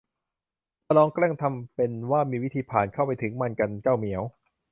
[0.87, 4.21] มาลองแกล้งทำเป็นว่ามีวิธีผ่านเข้าไปถึงมันกัน เจ้าเหมียว